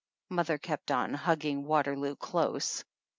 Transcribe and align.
Mother 0.31 0.57
kept 0.57 0.89
on, 0.89 1.13
hugging 1.13 1.63
Waterloo 1.63 2.15
close. 2.15 2.83